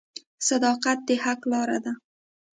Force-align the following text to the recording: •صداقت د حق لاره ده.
•صداقت 0.47 0.99
د 1.07 1.09
حق 1.23 1.41
لاره 1.51 1.77
ده. 1.85 1.93